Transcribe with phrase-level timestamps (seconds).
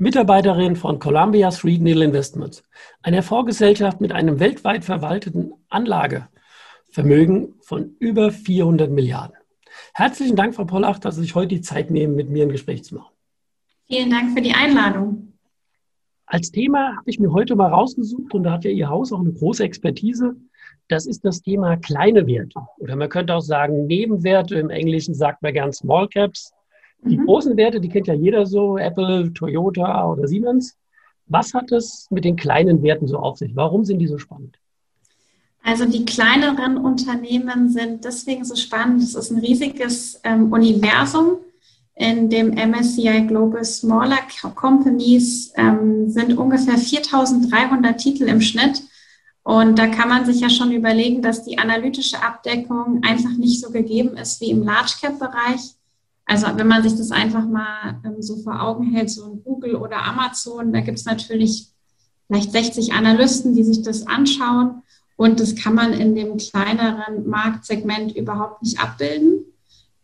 [0.00, 2.62] Mitarbeiterin von Columbia Street Needle Investments,
[3.02, 9.36] einer Fondsgesellschaft mit einem weltweit verwalteten Anlagevermögen von über 400 Milliarden.
[9.92, 12.82] Herzlichen Dank, Frau Pollach, dass Sie sich heute die Zeit nehmen, mit mir ein Gespräch
[12.82, 13.12] zu machen.
[13.88, 15.34] Vielen Dank für die Einladung.
[16.24, 19.20] Als Thema habe ich mir heute mal rausgesucht und da hat ja Ihr Haus auch
[19.20, 20.34] eine große Expertise.
[20.88, 22.58] Das ist das Thema kleine Werte.
[22.78, 24.54] Oder man könnte auch sagen Nebenwerte.
[24.54, 26.54] Im Englischen sagt man gern Small Caps.
[27.02, 27.26] Die mhm.
[27.26, 30.76] großen Werte, die kennt ja jeder so, Apple, Toyota oder Siemens.
[31.26, 33.54] Was hat es mit den kleinen Werten so auf sich?
[33.54, 34.58] Warum sind die so spannend?
[35.62, 39.02] Also die kleineren Unternehmen sind deswegen so spannend.
[39.02, 41.38] Es ist ein riesiges ähm, Universum.
[41.94, 44.20] In dem MSCI Global Smaller
[44.54, 48.82] Companies ähm, sind ungefähr 4.300 Titel im Schnitt.
[49.42, 53.70] Und da kann man sich ja schon überlegen, dass die analytische Abdeckung einfach nicht so
[53.70, 55.74] gegeben ist wie im Large Cap Bereich.
[56.30, 59.74] Also wenn man sich das einfach mal ähm, so vor Augen hält, so ein Google
[59.74, 61.66] oder Amazon, da gibt es natürlich
[62.28, 64.82] vielleicht 60 Analysten, die sich das anschauen.
[65.16, 69.40] Und das kann man in dem kleineren Marktsegment überhaupt nicht abbilden.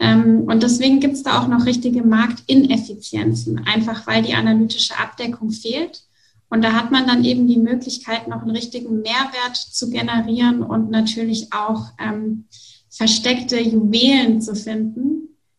[0.01, 5.51] Ähm, und deswegen gibt es da auch noch richtige Marktineffizienzen, einfach weil die analytische Abdeckung
[5.51, 6.03] fehlt.
[6.49, 10.91] Und da hat man dann eben die Möglichkeit, noch einen richtigen Mehrwert zu generieren und
[10.91, 12.47] natürlich auch ähm,
[12.91, 15.16] versteckte Juwelen zu finden,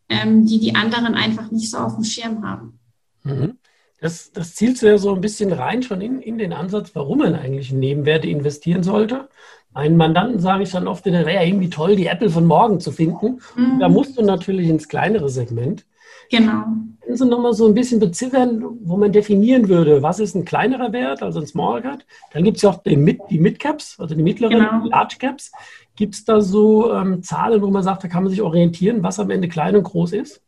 [0.10, 2.80] ähm, die die anderen einfach nicht so auf dem Schirm haben.
[3.24, 3.58] Mhm.
[4.00, 7.34] Das, das zielt ja so ein bisschen rein schon in, in den Ansatz, warum man
[7.34, 9.28] eigentlich in Nebenwerte investieren sollte.
[9.74, 12.80] Meinen Mandanten sage ich dann oft, das wäre ja irgendwie toll, die Apple von morgen
[12.80, 13.42] zu finden.
[13.56, 13.80] Mhm.
[13.80, 15.86] Da musst du natürlich ins kleinere Segment.
[16.30, 16.64] Genau.
[17.02, 20.92] Können Sie nochmal so ein bisschen beziffern, wo man definieren würde, was ist ein kleinerer
[20.92, 22.04] Wert, also ein Small Cap?
[22.34, 24.86] Dann gibt es ja auch die Mid Caps, also die mittleren genau.
[24.88, 25.52] Large Caps.
[25.96, 29.20] Gibt es da so ähm, Zahlen, wo man sagt, da kann man sich orientieren, was
[29.20, 30.42] am Ende klein und groß ist?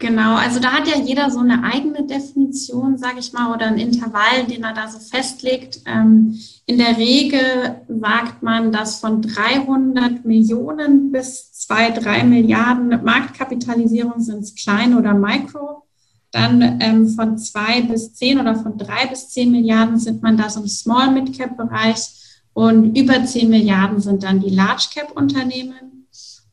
[0.00, 3.76] Genau, also da hat ja jeder so eine eigene Definition, sage ich mal, oder ein
[3.76, 5.82] Intervall, den er da so festlegt.
[5.84, 14.20] Ähm, in der Regel sagt man, dass von 300 Millionen bis 2, 3 Milliarden Marktkapitalisierung
[14.20, 15.82] sind es klein oder Micro.
[16.32, 20.48] Dann ähm, von 2 bis 10 oder von 3 bis 10 Milliarden sind man da
[20.48, 21.98] so im Small-Mid-Cap-Bereich.
[22.54, 25.99] Und über 10 Milliarden sind dann die Large Cap Unternehmen.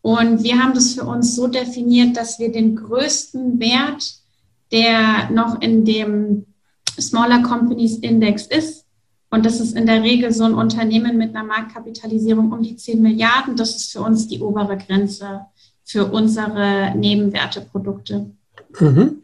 [0.07, 4.09] Und wir haben das für uns so definiert, dass wir den größten Wert,
[4.71, 6.45] der noch in dem
[6.97, 8.85] Smaller Companies Index ist,
[9.29, 13.01] und das ist in der Regel so ein Unternehmen mit einer Marktkapitalisierung um die 10
[13.01, 15.41] Milliarden, das ist für uns die obere Grenze
[15.83, 18.27] für unsere Nebenwerteprodukte.
[18.79, 19.23] Mhm.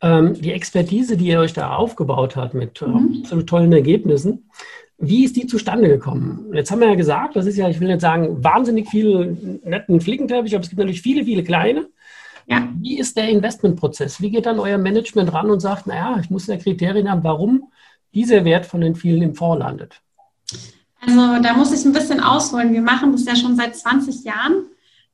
[0.00, 3.46] Ähm, die Expertise, die ihr euch da aufgebaut habt mit mhm.
[3.46, 4.48] tollen Ergebnissen,
[4.98, 6.50] wie ist die zustande gekommen?
[6.52, 10.00] Jetzt haben wir ja gesagt, das ist ja, ich will nicht sagen, wahnsinnig viel netten
[10.00, 11.88] Flickenteppich, aber es gibt natürlich viele, viele kleine.
[12.46, 12.68] Ja.
[12.78, 14.20] Wie ist der Investmentprozess?
[14.20, 17.72] Wie geht dann euer Management ran und sagt, naja, ich muss ja Kriterien haben, warum
[18.12, 20.00] dieser Wert von den vielen im Fonds landet?
[21.00, 22.72] Also da muss ich ein bisschen ausholen.
[22.72, 24.66] Wir machen das ja schon seit 20 Jahren.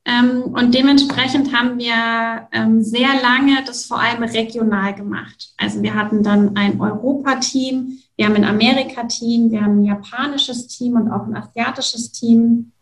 [0.03, 5.53] Ähm, und dementsprechend haben wir ähm, sehr lange das vor allem regional gemacht.
[5.71, 10.97] Also wir hatten dann ein Europa-Team, wir haben ein Amerika-Team, wir haben ein japanisches Team
[10.97, 12.73] und auch ein asiatisches Team.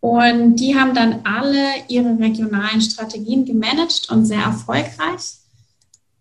[0.00, 5.38] Und die haben dann alle ihre regionalen Strategien gemanagt und sehr erfolgreich.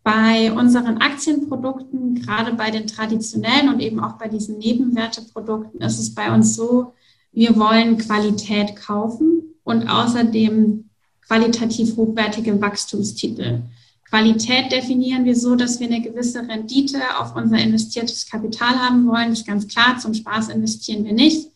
[0.04, 6.16] Bei unseren Aktienprodukten, gerade bei den traditionellen und eben auch bei diesen Nebenwerteprodukten, ist es
[6.16, 6.94] bei uns so,
[7.34, 10.90] wir wollen Qualität kaufen und außerdem
[11.28, 13.64] qualitativ hochwertige Wachstumstitel.
[14.10, 19.30] Qualität definieren wir so, dass wir eine gewisse Rendite auf unser investiertes Kapital haben wollen.
[19.30, 21.50] Das ist ganz klar, zum Spaß investieren wir nicht.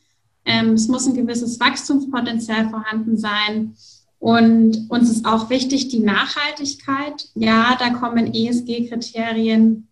[0.43, 3.75] Ähm, es muss ein gewisses Wachstumspotenzial vorhanden sein.
[4.19, 7.29] Und uns ist auch wichtig die Nachhaltigkeit.
[7.35, 9.87] Ja, da kommen ESG-Kriterien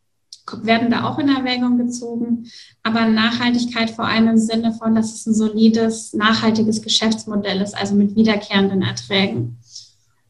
[0.63, 2.49] werden da auch in Erwägung gezogen.
[2.83, 7.95] Aber Nachhaltigkeit vor allem im Sinne von, dass es ein solides, nachhaltiges Geschäftsmodell ist, also
[7.95, 9.58] mit wiederkehrenden Erträgen.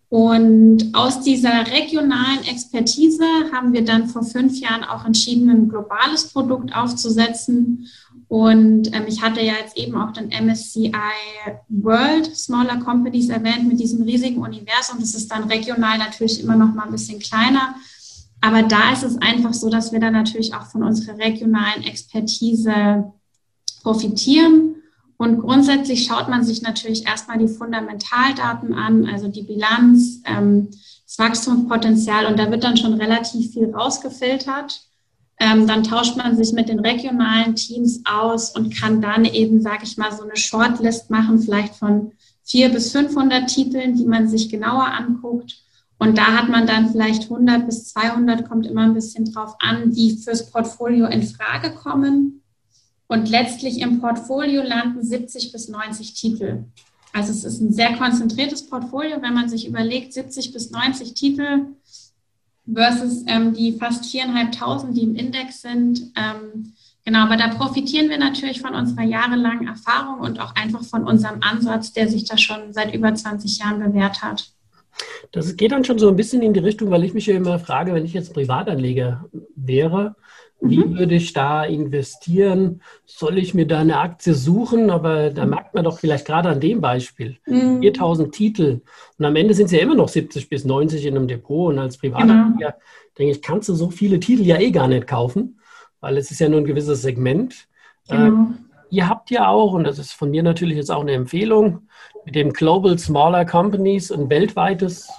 [0.10, 3.24] Und aus dieser regionalen Expertise
[3.54, 7.88] haben wir dann vor fünf Jahren auch entschieden, ein globales Produkt aufzusetzen.
[8.28, 10.92] Und ähm, ich hatte ja jetzt eben auch den MSCI
[11.68, 15.00] World Smaller Companies erwähnt mit diesem riesigen Universum.
[15.00, 17.76] Das ist dann regional natürlich immer noch mal ein bisschen kleiner.
[18.42, 23.12] Aber da ist es einfach so, dass wir dann natürlich auch von unserer regionalen Expertise
[23.84, 24.76] profitieren.
[25.20, 30.70] Und grundsätzlich schaut man sich natürlich erstmal die Fundamentaldaten an, also die Bilanz, ähm,
[31.06, 32.26] das Wachstumspotenzial.
[32.26, 34.82] Und da wird dann schon relativ viel rausgefiltert.
[35.38, 39.84] Ähm, dann tauscht man sich mit den regionalen Teams aus und kann dann eben, sage
[39.84, 42.14] ich mal, so eine Shortlist machen, vielleicht von
[42.46, 45.58] vier bis 500 Titeln, die man sich genauer anguckt.
[45.98, 49.92] Und da hat man dann vielleicht 100 bis 200, kommt immer ein bisschen drauf an,
[49.92, 52.42] die fürs Portfolio in Frage kommen.
[53.10, 56.66] Und letztlich im Portfolio landen 70 bis 90 Titel.
[57.12, 61.66] Also es ist ein sehr konzentriertes Portfolio, wenn man sich überlegt, 70 bis 90 Titel
[62.72, 66.12] versus ähm, die fast 4.500, die im Index sind.
[66.16, 66.74] Ähm,
[67.04, 71.42] genau, aber da profitieren wir natürlich von unserer jahrelangen Erfahrung und auch einfach von unserem
[71.42, 74.52] Ansatz, der sich da schon seit über 20 Jahren bewährt hat.
[75.32, 77.58] Das geht dann schon so ein bisschen in die Richtung, weil ich mich ja immer
[77.58, 79.26] frage, wenn ich jetzt Privatanleger
[79.56, 80.16] wäre,
[80.62, 80.98] wie mhm.
[80.98, 82.82] würde ich da investieren?
[83.06, 84.90] Soll ich mir da eine Aktie suchen?
[84.90, 87.82] Aber da merkt man doch vielleicht gerade an dem Beispiel mhm.
[87.82, 88.82] 4000 Titel
[89.18, 91.80] und am Ende sind es ja immer noch 70 bis 90 in einem Depot und
[91.80, 92.84] als Privatanleger genau.
[93.18, 95.60] denke ich, kannst du so viele Titel ja eh gar nicht kaufen,
[96.02, 97.68] weil es ist ja nur ein gewisses Segment.
[98.10, 98.26] Genau.
[98.26, 98.58] Ähm,
[98.90, 101.88] ihr habt ja auch, und das ist von mir natürlich jetzt auch eine Empfehlung,
[102.26, 105.10] mit dem Global Smaller Companies ein weltweites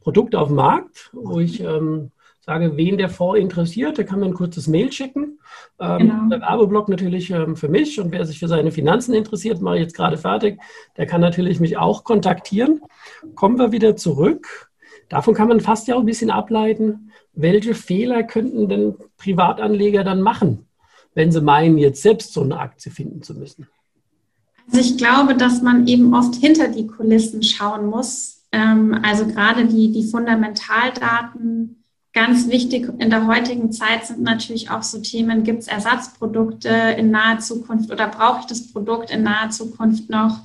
[0.00, 2.10] Produkt auf dem Markt, wo ich ähm,
[2.40, 5.38] sage, wen der Fonds interessiert, der kann mir ein kurzes Mail schicken.
[5.78, 6.28] Ähm, genau.
[6.30, 9.82] Der Werbeblock natürlich ähm, für mich und wer sich für seine Finanzen interessiert, mache ich
[9.82, 10.60] jetzt gerade fertig,
[10.96, 12.80] der kann natürlich mich auch kontaktieren.
[13.34, 14.70] Kommen wir wieder zurück.
[15.08, 20.22] Davon kann man fast ja auch ein bisschen ableiten, welche Fehler könnten denn Privatanleger dann
[20.22, 20.66] machen,
[21.14, 23.66] wenn sie meinen, jetzt selbst so eine Aktie finden zu müssen?
[24.66, 28.44] Also ich glaube, dass man eben oft hinter die Kulissen schauen muss.
[28.52, 31.79] Ähm, also gerade die, die Fundamentaldaten,
[32.12, 36.68] ganz wichtig in der heutigen Zeit sind natürlich auch so Themen, gibt es Ersatzprodukte
[36.98, 40.40] in naher Zukunft oder brauche ich das Produkt in naher Zukunft noch?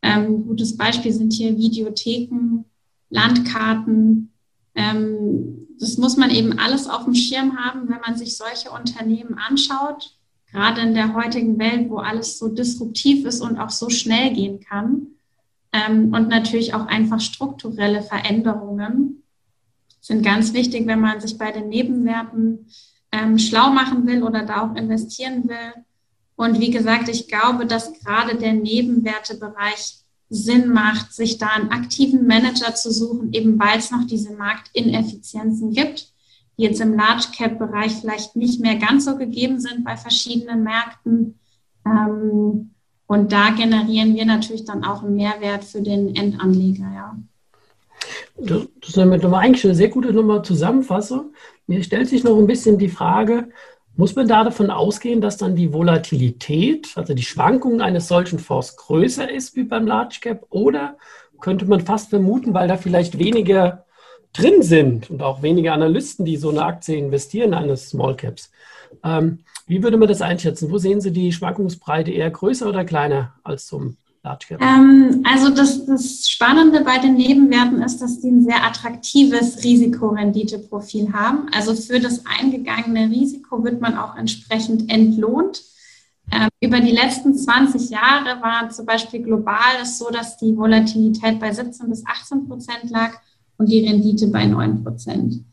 [0.00, 2.64] Ähm, gutes Beispiel sind hier Videotheken,
[3.10, 4.32] Landkarten.
[4.74, 9.34] Ähm, das muss man eben alles auf dem Schirm haben, wenn man sich solche Unternehmen
[9.34, 10.18] anschaut
[10.52, 14.60] gerade in der heutigen Welt, wo alles so disruptiv ist und auch so schnell gehen
[14.60, 15.08] kann.
[15.72, 19.17] Ähm, und natürlich auch einfach strukturelle Veränderungen
[20.00, 22.66] sind ganz wichtig, wenn man sich bei den Nebenwerten
[23.12, 25.84] ähm, schlau machen will oder da auch investieren will.
[26.36, 29.96] Und wie gesagt, ich glaube, dass gerade der Nebenwertebereich
[30.30, 35.72] Sinn macht, sich da einen aktiven Manager zu suchen, eben weil es noch diese Marktineffizienzen
[35.72, 36.12] gibt
[36.58, 41.38] die jetzt im Large Cap-Bereich vielleicht nicht mehr ganz so gegeben sind bei verschiedenen Märkten.
[41.86, 42.70] Ähm,
[43.06, 47.16] und da generieren wir natürlich dann auch einen Mehrwert für den Endanleger, ja.
[48.40, 51.34] Das ist damit eigentlich eine sehr gute Nummer Zusammenfassung.
[51.66, 53.48] Mir stellt sich noch ein bisschen die Frage,
[53.96, 58.76] muss man da davon ausgehen, dass dann die Volatilität, also die Schwankungen eines solchen Fonds
[58.76, 60.46] größer ist wie beim Large Cap?
[60.50, 60.96] Oder
[61.40, 63.84] könnte man fast vermuten, weil da vielleicht weniger
[64.32, 68.52] drin sind und auch wenige Analysten, die so eine Aktie investieren, eines Small Caps.
[69.02, 70.70] Ähm, wie würde man das einschätzen?
[70.70, 73.96] Wo sehen Sie die Schwankungsbreite eher größer oder kleiner als zum?
[74.60, 81.12] Ähm, also das, das, Spannende bei den Nebenwerten ist, dass sie ein sehr attraktives Risikorenditeprofil
[81.12, 81.48] haben.
[81.52, 85.62] Also für das eingegangene Risiko wird man auch entsprechend entlohnt.
[86.30, 91.40] Ähm, über die letzten 20 Jahre war zum Beispiel global es so, dass die Volatilität
[91.40, 93.12] bei 17 bis 18 Prozent lag
[93.56, 95.44] und die Rendite bei 9 Prozent.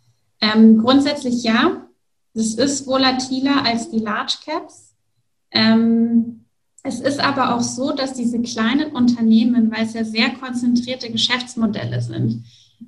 [0.42, 1.88] Ähm, grundsätzlich ja,
[2.34, 4.94] es ist volatiler als die Large Caps.
[5.52, 6.45] Ähm,
[6.86, 12.00] es ist aber auch so, dass diese kleinen Unternehmen, weil es ja sehr konzentrierte Geschäftsmodelle
[12.02, 12.44] sind,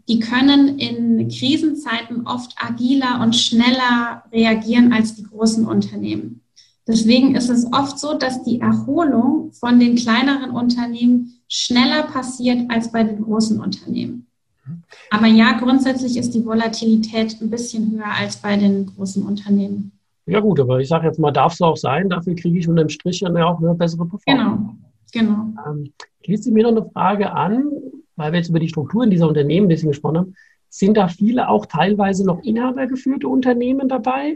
[0.08, 6.42] die können in Krisenzeiten oft agiler und schneller reagieren als die großen Unternehmen.
[6.88, 12.92] Deswegen ist es oft so, dass die Erholung von den kleineren Unternehmen schneller passiert als
[12.92, 14.28] bei den großen Unternehmen.
[15.10, 19.97] Aber ja, grundsätzlich ist die Volatilität ein bisschen höher als bei den großen Unternehmen.
[20.28, 22.90] Ja gut, aber ich sage jetzt mal, darf es auch sein, dafür kriege ich unterm
[22.90, 24.76] Strich dann ja auch eine bessere Performance.
[25.14, 25.70] Genau, genau.
[25.70, 25.94] Ähm,
[26.26, 27.72] schließt mir noch eine Frage an,
[28.18, 30.36] weil wir jetzt über die Strukturen dieser Unternehmen ein bisschen gesprochen haben.
[30.70, 34.36] Sind da viele auch teilweise noch inhabergeführte Unternehmen dabei?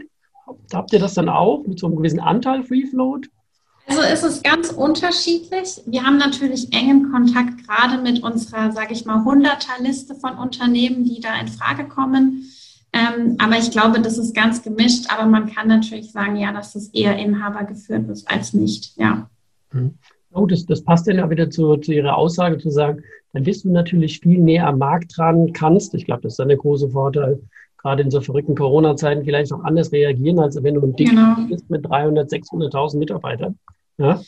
[0.72, 3.28] Habt ihr das dann auch mit so einem gewissen Anteil Free Float?
[3.86, 5.82] Also ist es ganz unterschiedlich.
[5.86, 11.20] Wir haben natürlich engen Kontakt gerade mit unserer, sage ich mal, Hunderterliste von Unternehmen, die
[11.20, 12.50] da in Frage kommen.
[12.92, 15.06] Ähm, aber ich glaube, das ist ganz gemischt.
[15.12, 18.96] Aber man kann natürlich sagen, ja, dass es eher Inhaber geführt ist als nicht.
[18.96, 19.30] Ja.
[19.72, 19.94] Mhm.
[20.32, 23.64] Oh, das, das passt dann ja wieder zu, zu Ihrer Aussage zu sagen, dann bist
[23.64, 26.90] du natürlich viel näher am Markt dran, kannst, ich glaube, das ist dann der große
[26.90, 27.40] Vorteil,
[27.78, 31.36] gerade in so verrückten Corona-Zeiten vielleicht auch anders reagieren, als wenn du ein Dick genau.
[31.48, 33.58] bist mit 300, 600.000 Mitarbeitern.
[33.98, 34.20] Ja?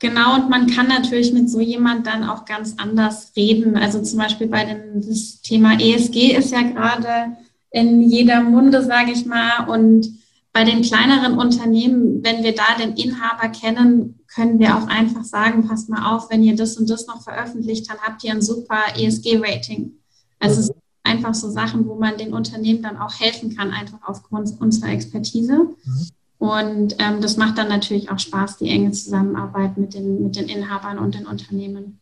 [0.00, 3.76] Genau, und man kann natürlich mit so jemand dann auch ganz anders reden.
[3.76, 7.36] Also zum Beispiel bei dem das Thema ESG ist ja gerade
[7.74, 9.68] in jeder Munde, sage ich mal.
[9.68, 10.08] Und
[10.52, 15.66] bei den kleineren Unternehmen, wenn wir da den Inhaber kennen, können wir auch einfach sagen,
[15.66, 18.78] passt mal auf, wenn ihr das und das noch veröffentlicht, dann habt ihr ein super
[18.96, 19.92] ESG-Rating.
[20.38, 23.98] Also es sind einfach so Sachen, wo man den Unternehmen dann auch helfen kann, einfach
[24.04, 25.54] aufgrund unserer Expertise.
[25.84, 26.08] Mhm.
[26.38, 30.48] Und ähm, das macht dann natürlich auch Spaß, die enge Zusammenarbeit mit den, mit den
[30.48, 31.98] Inhabern und den Unternehmen.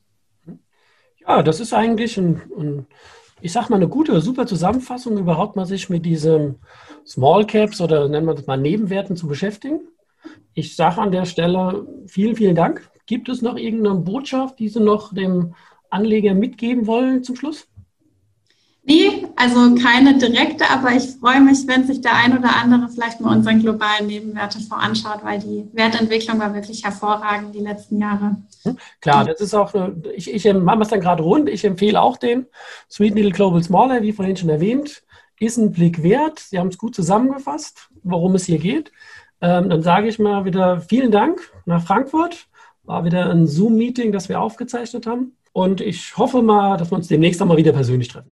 [1.27, 2.87] Ja, das ist eigentlich ein, ein
[3.43, 6.61] ich sag mal, eine gute, super Zusammenfassung, überhaupt mal sich mit diesen
[7.05, 9.81] Small Caps oder nennen wir das mal Nebenwerten zu beschäftigen.
[10.55, 12.89] Ich sage an der Stelle vielen, vielen Dank.
[13.07, 15.55] Gibt es noch irgendeine Botschaft, die Sie noch dem
[15.91, 17.67] Anleger mitgeben wollen zum Schluss?
[18.85, 23.21] Nee, also keine direkte, aber ich freue mich, wenn sich der ein oder andere vielleicht
[23.21, 28.37] mal unseren globalen Nebenwertefonds anschaut, weil die Wertentwicklung war wirklich hervorragend die letzten Jahre.
[28.65, 29.73] Hm, klar, das ist auch,
[30.17, 32.47] ich, ich mache es dann gerade rund, ich empfehle auch den
[32.91, 35.05] Sweet Needle Global Smaller, wie vorhin schon erwähnt,
[35.39, 36.41] ist ein Blick wert.
[36.41, 38.93] Sie haben es gut zusammengefasst, worum es hier geht.
[39.41, 42.49] Ähm, dann sage ich mal wieder vielen Dank nach Frankfurt.
[42.85, 45.37] War wieder ein Zoom-Meeting, das wir aufgezeichnet haben.
[45.53, 48.32] Und ich hoffe mal, dass wir uns demnächst auch mal wieder persönlich treffen.